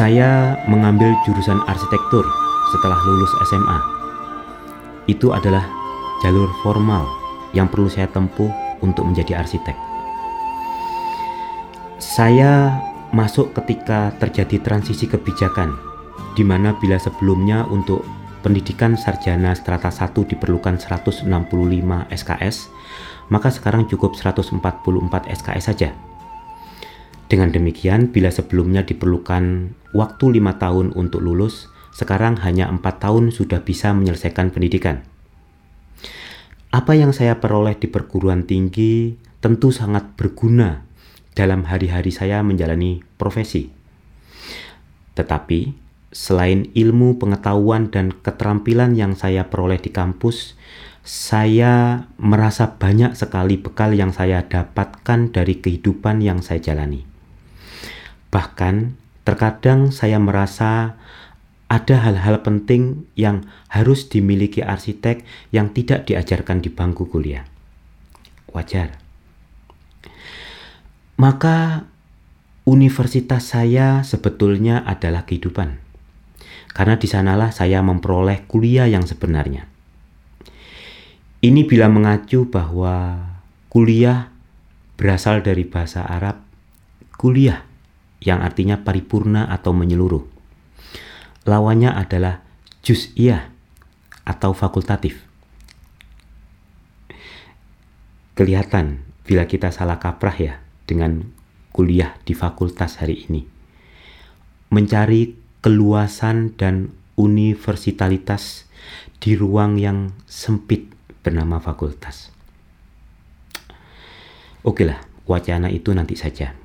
[0.00, 2.24] Saya mengambil jurusan arsitektur
[2.72, 3.78] setelah lulus SMA.
[5.04, 5.68] Itu adalah
[6.24, 7.04] jalur formal
[7.52, 8.48] yang perlu saya tempuh
[8.80, 9.76] untuk menjadi arsitek.
[12.00, 12.80] Saya
[13.12, 15.76] masuk ketika terjadi transisi kebijakan,
[16.32, 18.00] di mana bila sebelumnya untuk
[18.40, 21.28] pendidikan sarjana strata 1 diperlukan 165
[22.08, 22.72] SKS,
[23.28, 24.64] maka sekarang cukup 144
[25.28, 25.92] SKS saja.
[27.30, 33.62] Dengan demikian, bila sebelumnya diperlukan waktu lima tahun untuk lulus, sekarang hanya empat tahun sudah
[33.62, 35.06] bisa menyelesaikan pendidikan.
[36.74, 40.82] Apa yang saya peroleh di perguruan tinggi tentu sangat berguna
[41.38, 43.70] dalam hari-hari saya menjalani profesi.
[45.14, 45.70] Tetapi,
[46.10, 50.58] selain ilmu, pengetahuan, dan keterampilan yang saya peroleh di kampus,
[51.06, 57.09] saya merasa banyak sekali bekal yang saya dapatkan dari kehidupan yang saya jalani.
[58.30, 58.94] Bahkan,
[59.26, 60.94] terkadang saya merasa
[61.70, 65.22] ada hal-hal penting yang harus dimiliki arsitek
[65.54, 67.46] yang tidak diajarkan di bangku kuliah.
[68.50, 68.98] Wajar.
[71.14, 71.86] Maka,
[72.66, 75.78] universitas saya sebetulnya adalah kehidupan,
[76.74, 79.70] karena di sanalah saya memperoleh kuliah yang sebenarnya.
[81.40, 83.26] Ini bila mengacu bahwa
[83.70, 84.28] kuliah
[85.00, 86.44] berasal dari bahasa Arab
[87.16, 87.69] kuliah
[88.20, 90.24] yang artinya paripurna atau menyeluruh.
[91.48, 92.44] Lawannya adalah
[92.84, 93.48] juz'iyah
[94.28, 95.24] atau fakultatif.
[98.36, 100.54] Kelihatan bila kita salah kaprah ya
[100.84, 101.28] dengan
[101.72, 103.44] kuliah di fakultas hari ini.
[104.70, 108.64] Mencari keluasan dan universalitas
[109.20, 110.88] di ruang yang sempit
[111.20, 112.32] bernama fakultas.
[114.64, 116.56] Oke lah, wacana itu nanti saja.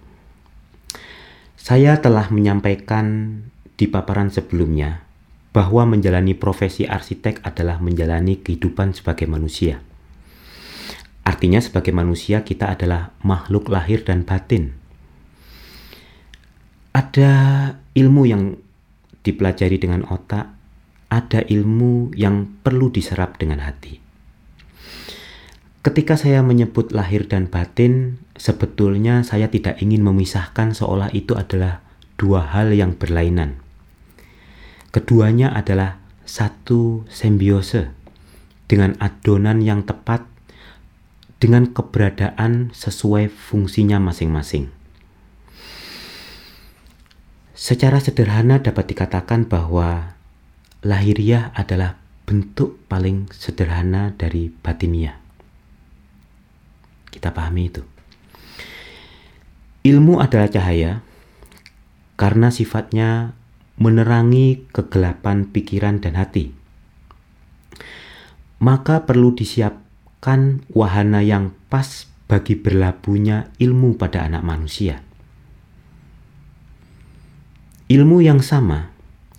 [1.65, 3.41] Saya telah menyampaikan
[3.73, 5.01] di paparan sebelumnya
[5.49, 9.81] bahwa menjalani profesi arsitek adalah menjalani kehidupan sebagai manusia.
[11.25, 14.77] Artinya sebagai manusia kita adalah makhluk lahir dan batin.
[16.93, 17.33] Ada
[17.97, 18.61] ilmu yang
[19.25, 20.45] dipelajari dengan otak,
[21.09, 24.04] ada ilmu yang perlu diserap dengan hati.
[25.85, 31.85] Ketika saya menyebut lahir dan batin, sebetulnya saya tidak ingin memisahkan seolah itu adalah
[32.17, 33.61] dua hal yang berlainan.
[34.89, 37.93] Keduanya adalah satu simbiose
[38.65, 40.25] dengan adonan yang tepat
[41.37, 44.73] dengan keberadaan sesuai fungsinya masing-masing.
[47.53, 50.17] Secara sederhana dapat dikatakan bahwa
[50.81, 55.24] lahiriah adalah bentuk paling sederhana dari batiniah.
[57.15, 57.79] Kita pahami itu.
[59.87, 60.99] Ilmu adalah cahaya
[62.19, 63.31] karena sifatnya
[63.79, 66.51] menerangi kegelapan pikiran dan hati.
[68.59, 74.99] Maka perlu disiapkan wahana yang pas bagi berlabuhnya ilmu pada anak manusia.
[77.85, 78.89] Ilmu yang sama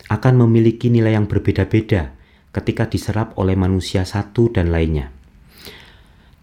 [0.07, 2.15] akan memiliki nilai yang berbeda-beda
[2.55, 5.16] ketika diserap oleh manusia satu dan lainnya.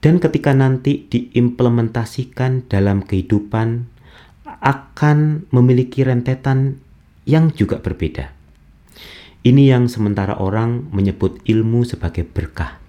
[0.04, 3.88] Dan ketika nanti diimplementasikan dalam kehidupan
[4.44, 6.84] akan memiliki rentetan
[7.24, 8.36] yang juga berbeda.
[9.48, 12.84] Ini yang sementara orang menyebut ilmu sebagai berkah.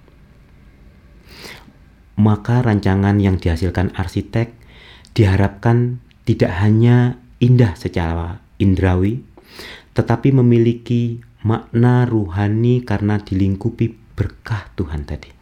[2.19, 4.55] Maka rancangan yang dihasilkan arsitek
[5.15, 9.23] diharapkan tidak hanya indah secara indrawi,
[9.99, 15.34] tetapi memiliki makna ruhani karena dilingkupi berkah Tuhan tadi.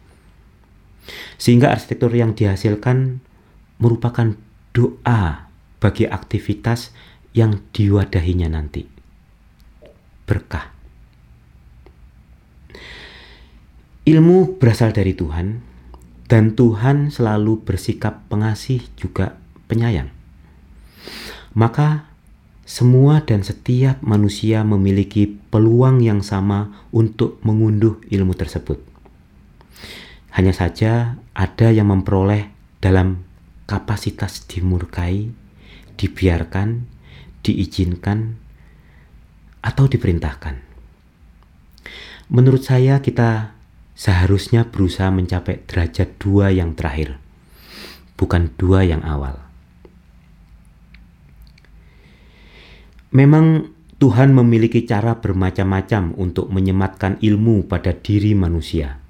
[1.35, 3.19] Sehingga arsitektur yang dihasilkan
[3.79, 4.35] merupakan
[4.71, 5.51] doa
[5.83, 6.95] bagi aktivitas
[7.35, 8.87] yang diwadahinya nanti.
[10.23, 10.71] Berkah.
[14.03, 15.63] Ilmu berasal dari Tuhan,
[16.27, 20.11] dan Tuhan selalu bersikap pengasih juga penyayang.
[21.55, 22.07] Maka
[22.63, 28.92] semua dan setiap manusia memiliki peluang yang sama untuk mengunduh ilmu tersebut.
[30.33, 32.49] Hanya saja ada yang memperoleh
[32.81, 33.21] dalam
[33.69, 35.29] kapasitas dimurkai,
[35.95, 36.89] dibiarkan,
[37.45, 38.41] diizinkan,
[39.63, 40.59] atau diperintahkan.
[42.33, 43.53] Menurut saya kita
[43.93, 47.21] seharusnya berusaha mencapai derajat dua yang terakhir,
[48.17, 49.37] bukan dua yang awal.
[53.13, 53.69] Memang
[54.01, 59.02] Tuhan memiliki cara bermacam-macam untuk menyematkan ilmu pada diri manusia.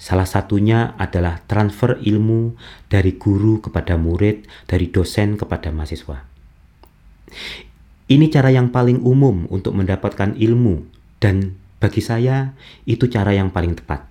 [0.00, 2.56] Salah satunya adalah transfer ilmu
[2.88, 6.24] dari guru kepada murid, dari dosen kepada mahasiswa.
[8.08, 10.88] Ini cara yang paling umum untuk mendapatkan ilmu,
[11.20, 11.52] dan
[11.84, 12.56] bagi saya
[12.88, 14.08] itu cara yang paling tepat.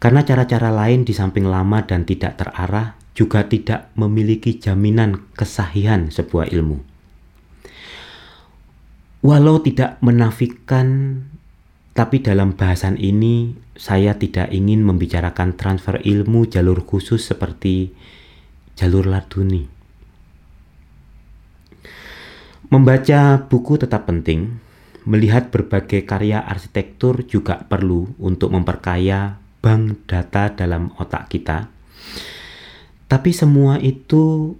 [0.00, 6.48] Karena cara-cara lain di samping lama dan tidak terarah juga tidak memiliki jaminan kesahihan sebuah
[6.48, 6.80] ilmu.
[9.22, 11.20] Walau tidak menafikan,
[11.94, 17.92] tapi dalam bahasan ini saya tidak ingin membicarakan transfer ilmu jalur khusus seperti
[18.76, 19.68] jalur laduni.
[22.72, 24.56] Membaca buku tetap penting,
[25.04, 31.68] melihat berbagai karya arsitektur juga perlu untuk memperkaya bank data dalam otak kita.
[33.12, 34.56] Tapi semua itu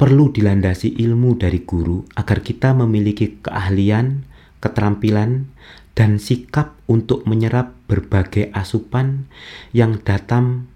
[0.00, 4.24] perlu dilandasi ilmu dari guru agar kita memiliki keahlian,
[4.64, 5.52] keterampilan,
[5.92, 9.28] dan sikap untuk menyerap berbagai asupan
[9.76, 10.68] yang datang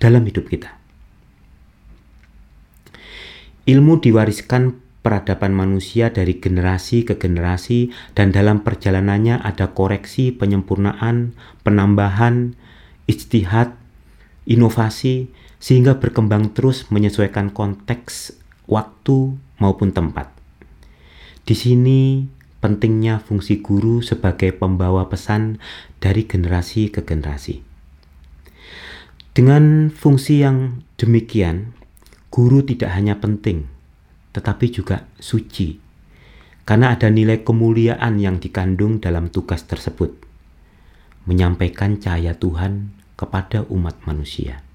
[0.00, 0.74] dalam hidup kita.
[3.68, 12.56] Ilmu diwariskan peradaban manusia dari generasi ke generasi dan dalam perjalanannya ada koreksi, penyempurnaan, penambahan,
[13.08, 13.76] istihad,
[14.48, 15.28] inovasi,
[15.60, 18.32] sehingga berkembang terus menyesuaikan konteks,
[18.64, 20.32] waktu, maupun tempat.
[21.44, 22.24] Di sini
[22.60, 25.60] pentingnya fungsi guru sebagai pembawa pesan
[26.00, 27.60] dari generasi ke generasi.
[29.30, 31.76] Dengan fungsi yang demikian,
[32.34, 33.70] guru tidak hanya penting,
[34.34, 35.78] tetapi juga suci,
[36.66, 40.18] karena ada nilai kemuliaan yang dikandung dalam tugas tersebut,
[41.30, 44.66] menyampaikan cahaya Tuhan kepada umat manusia.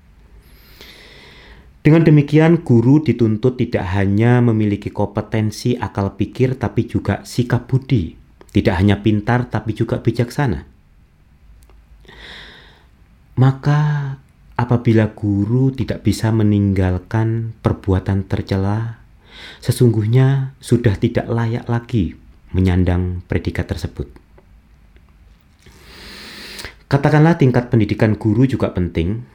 [1.86, 8.18] Dengan demikian, guru dituntut tidak hanya memiliki kompetensi akal pikir, tapi juga sikap budi.
[8.50, 10.75] Tidak hanya pintar, tapi juga bijaksana.
[13.36, 14.16] Maka,
[14.56, 19.04] apabila guru tidak bisa meninggalkan perbuatan tercela,
[19.60, 22.16] sesungguhnya sudah tidak layak lagi
[22.56, 24.08] menyandang predikat tersebut.
[26.88, 29.26] Katakanlah tingkat pendidikan guru juga penting,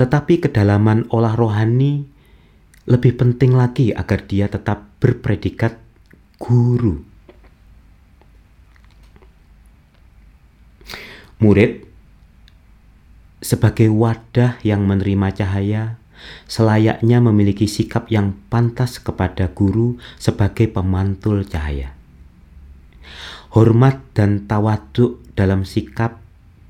[0.00, 2.08] tetapi kedalaman olah rohani
[2.86, 5.78] lebih penting lagi agar dia tetap berpredikat
[6.40, 7.15] guru.
[11.36, 11.84] Murid
[13.44, 16.00] sebagai wadah yang menerima cahaya
[16.48, 21.92] selayaknya memiliki sikap yang pantas kepada guru sebagai pemantul cahaya.
[23.52, 26.20] Hormat dan tawaduk dalam sikap,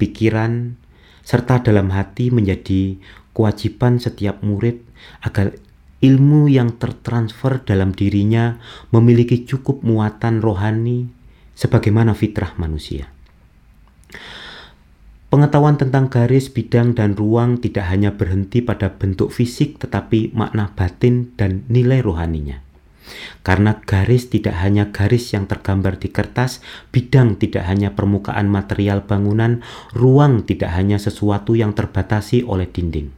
[0.03, 0.75] pikiran,
[1.23, 2.99] serta dalam hati menjadi
[3.35, 4.83] kewajiban setiap murid
[5.23, 5.55] agar
[6.03, 8.61] ilmu yang tertransfer dalam dirinya
[8.95, 11.11] memiliki cukup muatan rohani
[11.59, 13.11] sebagaimana fitrah manusia.
[15.27, 21.35] Pengetahuan tentang garis, bidang, dan ruang tidak hanya berhenti pada bentuk fisik, tetapi makna batin
[21.35, 22.63] dan nilai rohaninya.
[23.43, 29.63] Karena garis tidak hanya garis yang tergambar di kertas, bidang tidak hanya permukaan material bangunan,
[29.95, 33.11] ruang tidak hanya sesuatu yang terbatasi oleh dinding.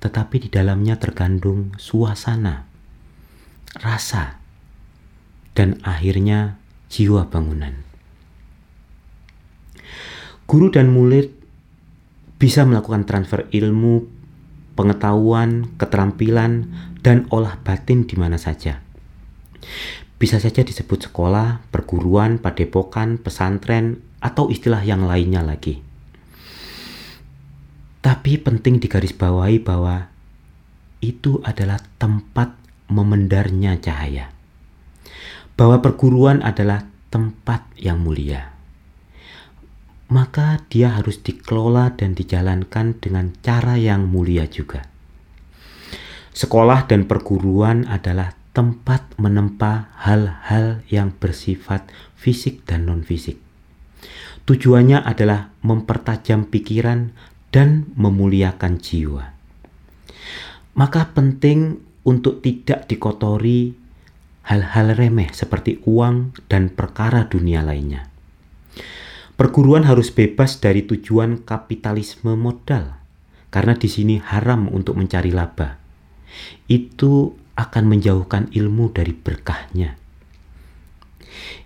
[0.00, 2.64] Tetapi di dalamnya terkandung suasana,
[3.80, 4.40] rasa,
[5.52, 6.56] dan akhirnya
[6.88, 7.89] jiwa bangunan.
[10.50, 11.30] Guru dan murid
[12.42, 14.02] bisa melakukan transfer ilmu,
[14.74, 16.66] pengetahuan, keterampilan,
[17.06, 18.82] dan olah batin di mana saja.
[20.18, 25.86] Bisa saja disebut sekolah, perguruan, padepokan, pesantren, atau istilah yang lainnya lagi.
[28.02, 30.10] Tapi penting digarisbawahi bahwa
[30.98, 32.58] itu adalah tempat
[32.90, 34.34] memendarnya cahaya.
[35.54, 38.59] Bahwa perguruan adalah tempat yang mulia.
[40.10, 44.90] Maka dia harus dikelola dan dijalankan dengan cara yang mulia juga.
[46.34, 51.86] Sekolah dan perguruan adalah tempat menempa hal-hal yang bersifat
[52.18, 53.38] fisik dan non-fisik.
[54.50, 57.14] Tujuannya adalah mempertajam pikiran
[57.54, 59.30] dan memuliakan jiwa.
[60.74, 63.74] Maka penting untuk tidak dikotori
[64.50, 68.10] hal-hal remeh seperti uang dan perkara dunia lainnya.
[69.40, 73.00] Perguruan harus bebas dari tujuan kapitalisme modal,
[73.48, 75.80] karena di sini haram untuk mencari laba
[76.68, 79.96] itu akan menjauhkan ilmu dari berkahnya.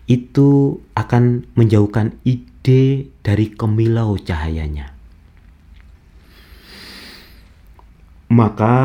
[0.07, 4.95] Itu akan menjauhkan ide dari kemilau cahayanya.
[8.31, 8.77] Maka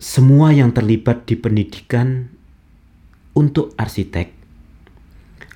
[0.00, 2.32] semua yang terlibat di pendidikan
[3.32, 4.35] untuk arsitek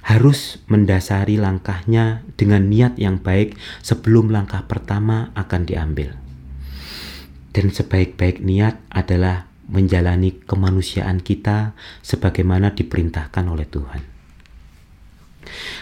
[0.00, 6.16] harus mendasari langkahnya dengan niat yang baik sebelum langkah pertama akan diambil.
[7.50, 14.02] Dan sebaik-baik niat adalah menjalani kemanusiaan kita sebagaimana diperintahkan oleh Tuhan.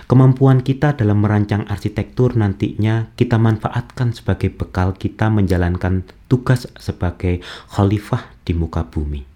[0.08, 8.32] Kemampuan kita dalam merancang arsitektur nantinya kita manfaatkan sebagai bekal kita menjalankan tugas sebagai khalifah
[8.48, 9.28] di muka bumi.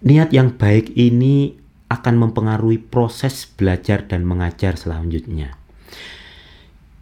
[0.00, 1.54] Niat yang baik ini
[1.90, 5.58] akan mempengaruhi proses belajar dan mengajar selanjutnya.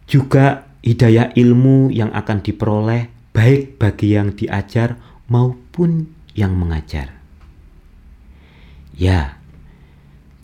[0.09, 4.97] Juga hidayah ilmu yang akan diperoleh baik bagi yang diajar
[5.29, 7.13] maupun yang mengajar.
[8.97, 9.37] Ya,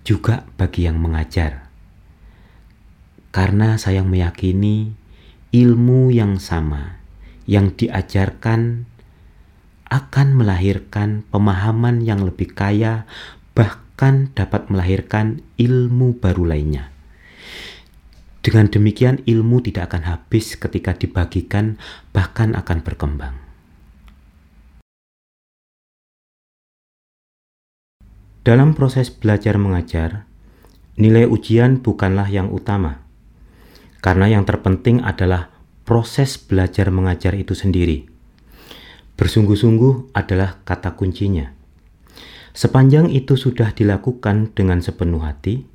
[0.06, 1.68] juga bagi yang mengajar.
[3.34, 4.96] Karena saya meyakini
[5.52, 7.02] ilmu yang sama
[7.50, 8.88] yang diajarkan
[9.90, 13.10] akan melahirkan pemahaman yang lebih kaya,
[13.52, 13.85] bahkan
[14.36, 16.92] dapat melahirkan ilmu baru lainnya.
[18.46, 21.82] Dengan demikian, ilmu tidak akan habis ketika dibagikan,
[22.14, 23.36] bahkan akan berkembang.
[28.46, 30.30] Dalam proses belajar mengajar,
[31.02, 33.02] nilai ujian bukanlah yang utama,
[34.06, 35.50] karena yang terpenting adalah
[35.82, 38.06] proses belajar mengajar itu sendiri.
[39.18, 41.65] Bersungguh-sungguh adalah kata kuncinya.
[42.56, 45.68] Sepanjang itu sudah dilakukan dengan sepenuh hati,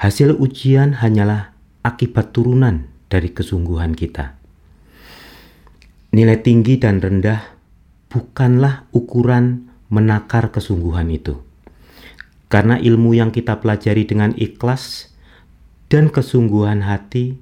[0.00, 1.52] hasil ujian hanyalah
[1.84, 4.40] akibat turunan dari kesungguhan kita.
[6.16, 7.52] Nilai tinggi dan rendah
[8.08, 11.44] bukanlah ukuran menakar kesungguhan itu
[12.54, 15.10] karena ilmu yang kita pelajari dengan ikhlas
[15.90, 17.34] dan kesungguhan hati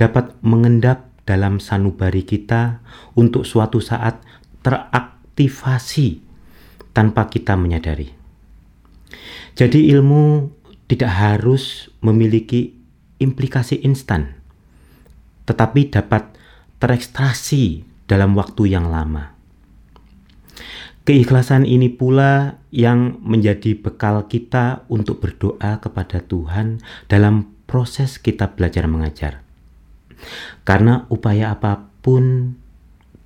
[0.00, 2.80] dapat mengendap dalam sanubari kita
[3.12, 4.24] untuk suatu saat
[4.64, 6.23] teraktivasi
[6.94, 8.08] tanpa kita menyadari.
[9.54, 10.50] Jadi ilmu
[10.88, 12.74] tidak harus memiliki
[13.20, 14.38] implikasi instan,
[15.46, 16.34] tetapi dapat
[16.78, 19.34] terekstrasi dalam waktu yang lama.
[21.04, 26.80] Keikhlasan ini pula yang menjadi bekal kita untuk berdoa kepada Tuhan
[27.12, 29.44] dalam proses kita belajar mengajar.
[30.64, 32.56] Karena upaya apa pun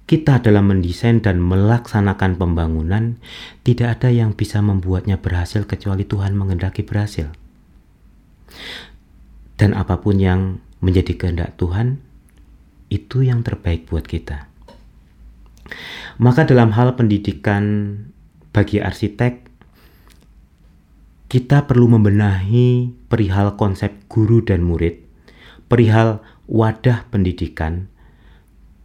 [0.09, 3.21] kita dalam mendesain dan melaksanakan pembangunan,
[3.61, 7.29] tidak ada yang bisa membuatnya berhasil kecuali Tuhan mengendaki berhasil.
[9.61, 12.00] Dan apa pun yang menjadi kehendak Tuhan,
[12.88, 14.49] itu yang terbaik buat kita.
[16.17, 17.93] Maka dalam hal pendidikan
[18.57, 19.45] bagi arsitek,
[21.29, 25.05] kita perlu membenahi perihal konsep guru dan murid,
[25.69, 27.93] perihal wadah pendidikan,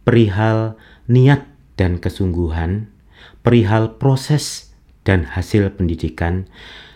[0.04, 0.76] perihal
[1.10, 2.88] niat dan kesungguhan,
[3.44, 6.48] perihal proses dan hasil pendidikan,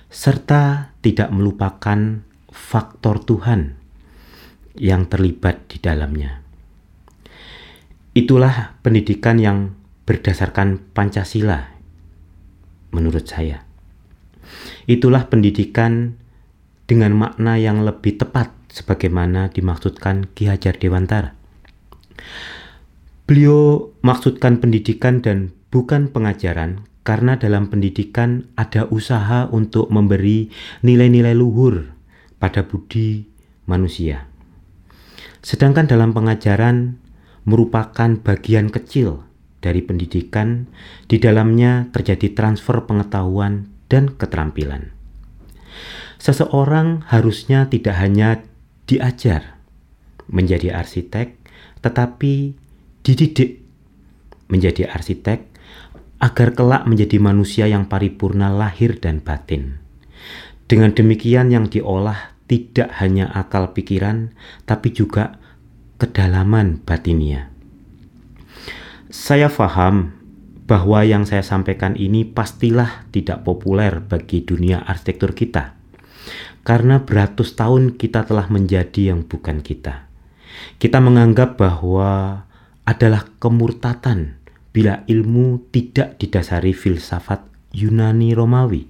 [0.09, 3.77] serta tidak melupakan faktor Tuhan
[4.79, 6.41] yang terlibat di dalamnya.
[8.17, 9.77] Itulah pendidikan yang
[10.09, 11.77] berdasarkan Pancasila,
[12.91, 13.69] menurut saya.
[14.89, 16.17] Itulah pendidikan
[16.89, 21.37] dengan makna yang lebih tepat sebagaimana dimaksudkan Ki Hajar Dewantara.
[23.29, 30.49] Beliau maksudkan pendidikan dan bukan pengajaran karena dalam pendidikan ada usaha untuk memberi
[30.81, 31.93] nilai-nilai luhur
[32.41, 33.29] pada budi
[33.69, 34.25] manusia.
[35.45, 36.97] Sedangkan dalam pengajaran
[37.45, 39.29] merupakan bagian kecil
[39.61, 40.71] dari pendidikan,
[41.05, 44.97] di dalamnya terjadi transfer pengetahuan dan keterampilan.
[46.17, 48.41] Seseorang harusnya tidak hanya
[48.89, 49.61] diajar
[50.33, 51.37] menjadi arsitek,
[51.85, 52.57] tetapi
[53.09, 53.65] dididik
[54.53, 55.49] menjadi arsitek
[56.21, 59.81] agar kelak menjadi manusia yang paripurna lahir dan batin.
[60.69, 64.37] Dengan demikian yang diolah tidak hanya akal pikiran,
[64.69, 65.41] tapi juga
[65.97, 67.49] kedalaman batinia.
[69.09, 70.13] Saya paham
[70.69, 75.81] bahwa yang saya sampaikan ini pastilah tidak populer bagi dunia arsitektur kita.
[76.61, 80.05] Karena beratus tahun kita telah menjadi yang bukan kita.
[80.77, 82.45] Kita menganggap bahwa
[82.89, 84.41] adalah kemurtatan
[84.73, 87.45] bila ilmu tidak didasari filsafat
[87.77, 88.89] Yunani Romawi.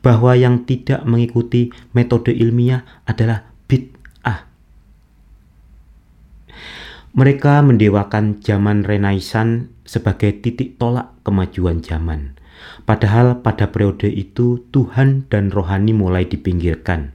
[0.00, 3.98] Bahwa yang tidak mengikuti metode ilmiah adalah bid
[7.18, 12.38] Mereka mendewakan zaman Renaissance sebagai titik tolak kemajuan zaman.
[12.86, 17.10] Padahal pada periode itu Tuhan dan rohani mulai dipinggirkan.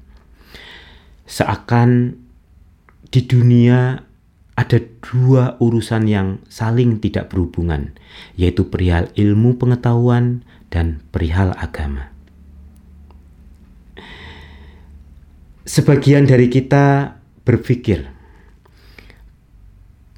[1.24, 2.20] Seakan
[3.16, 4.04] di dunia
[4.54, 7.98] ada dua urusan yang saling tidak berhubungan,
[8.38, 12.14] yaitu perihal ilmu pengetahuan dan perihal agama.
[15.64, 17.18] Sebagian dari kita
[17.48, 18.14] berpikir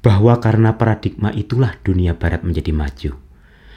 [0.02, 3.12] bahwa karena paradigma itulah dunia barat menjadi maju.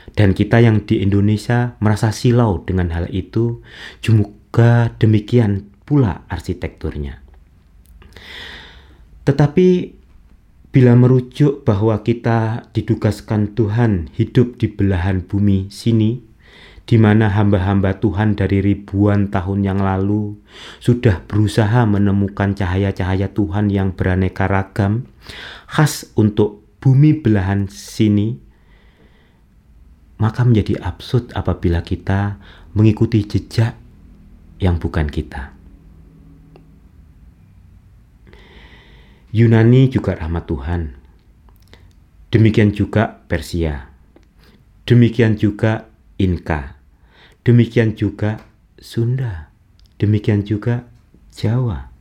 [0.10, 3.62] Dan kita yang di Indonesia merasa silau dengan hal itu,
[4.02, 7.22] juga demikian pula arsitekturnya.
[9.26, 9.99] Tetapi
[10.70, 16.22] bila merujuk bahwa kita ditugaskan Tuhan hidup di belahan bumi sini,
[16.86, 20.38] di mana hamba-hamba Tuhan dari ribuan tahun yang lalu
[20.82, 25.10] sudah berusaha menemukan cahaya-cahaya Tuhan yang beraneka ragam,
[25.70, 28.38] khas untuk bumi belahan sini,
[30.22, 32.42] maka menjadi absurd apabila kita
[32.74, 33.74] mengikuti jejak
[34.62, 35.59] yang bukan kita.
[39.30, 40.98] Yunani juga rahmat Tuhan.
[42.34, 43.90] Demikian juga Persia.
[44.90, 45.86] Demikian juga
[46.18, 46.80] Inka.
[47.46, 48.42] Demikian juga
[48.80, 49.52] Sunda,
[50.00, 50.88] demikian juga
[51.36, 51.92] Jawa.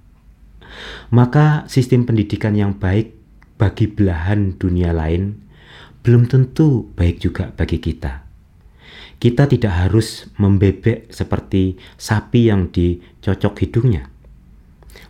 [1.10, 3.14] Maka sistem pendidikan yang baik
[3.58, 5.42] bagi belahan dunia lain
[6.06, 8.24] belum tentu baik juga bagi kita.
[9.18, 14.06] Kita tidak harus membebek seperti sapi yang dicocok hidungnya,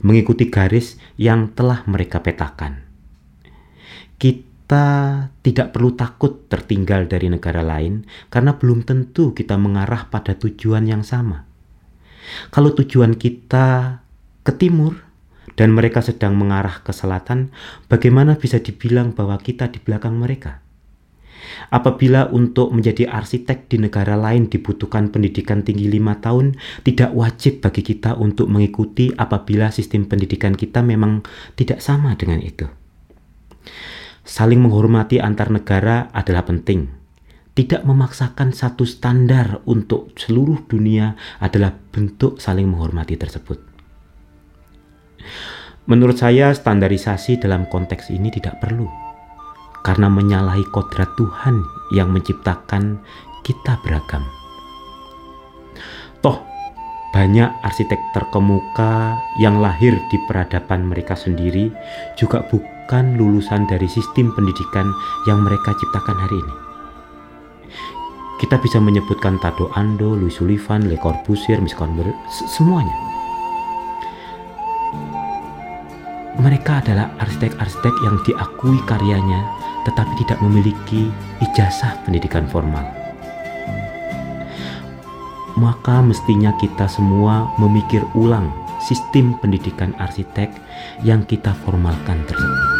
[0.04, 2.86] mengikuti garis yang telah mereka petakan.
[4.18, 4.84] Kita
[5.40, 11.06] tidak perlu takut tertinggal dari negara lain karena belum tentu kita mengarah pada tujuan yang
[11.06, 11.48] sama.
[12.52, 13.98] Kalau tujuan kita
[14.44, 15.00] ke timur
[15.56, 17.50] dan mereka sedang mengarah ke selatan,
[17.88, 20.60] bagaimana bisa dibilang bahwa kita di belakang mereka?
[21.68, 27.82] Apabila untuk menjadi arsitek di negara lain dibutuhkan pendidikan tinggi lima tahun, tidak wajib bagi
[27.82, 31.26] kita untuk mengikuti apabila sistem pendidikan kita memang
[31.58, 32.66] tidak sama dengan itu.
[34.28, 36.88] Saling menghormati antar negara adalah penting.
[37.56, 43.58] Tidak memaksakan satu standar untuk seluruh dunia adalah bentuk saling menghormati tersebut.
[45.88, 48.86] Menurut saya, standarisasi dalam konteks ini tidak perlu,
[49.82, 51.62] karena menyalahi kodrat Tuhan
[51.94, 53.00] yang menciptakan
[53.46, 54.24] kita beragam.
[56.20, 56.42] Toh,
[57.14, 61.72] banyak arsitek terkemuka yang lahir di peradaban mereka sendiri
[62.20, 64.92] juga bukan lulusan dari sistem pendidikan
[65.24, 66.54] yang mereka ciptakan hari ini.
[68.38, 72.94] Kita bisa menyebutkan Tado Ando, Louis Sullivan, Le Corbusier, Miss Conver, semuanya.
[76.38, 79.57] Mereka adalah arsitek-arsitek yang diakui karyanya
[79.88, 81.08] tetapi tidak memiliki
[81.40, 82.84] ijazah pendidikan formal.
[85.56, 90.52] Maka mestinya kita semua memikir ulang sistem pendidikan arsitek
[91.02, 92.77] yang kita formalkan tersebut.